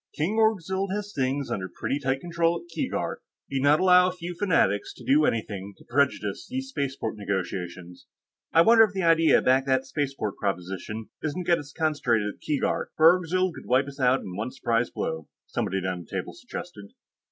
[0.15, 3.17] "King Orgzild has things under pretty tight control at Keegark.
[3.49, 8.07] He'd not allow a few fanatics to do anything to prejudice these spaceport negotiations."
[8.51, 12.33] "I wonder if the idea back of that spaceport proposition isn't to get us concentrated
[12.33, 15.99] at Keegark, where Orgzild could wipe us all out in one surprise blow," somebody down
[15.99, 16.93] the table suggested.